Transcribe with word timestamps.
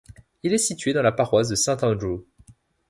Il 0.41 0.51
est 0.51 0.57
situé 0.57 0.93
dans 0.93 1.03
la 1.03 1.11
paroisse 1.11 1.49
de 1.49 1.53
Saint-Andrew. 1.53 2.23